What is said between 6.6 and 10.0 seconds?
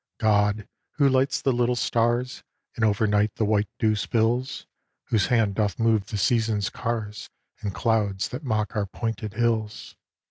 cars And clouds that mock our pointed hills.